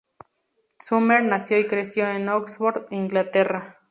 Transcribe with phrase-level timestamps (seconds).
[0.79, 3.77] Sumner nació y creció en Oxford, Inglaterra.